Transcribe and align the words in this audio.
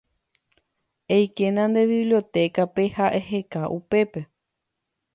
Eikéna 1.15 1.63
nde 1.67 1.81
bibliotecape 1.91 2.83
ha 2.95 3.05
eheka 3.19 3.61
upépe. 3.77 4.19